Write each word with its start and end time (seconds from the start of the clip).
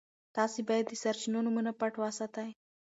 تاسي 0.35 0.61
باید 0.69 0.85
د 0.87 0.93
سرچینو 1.03 1.39
نومونه 1.45 1.71
پټ 1.79 1.93
وساتئ. 2.01 2.49